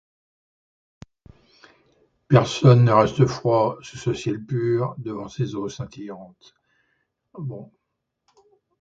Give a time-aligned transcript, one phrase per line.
[2.27, 6.55] Personne ne reste froid sous ce ciel pur, devant ces eaux scintillantes.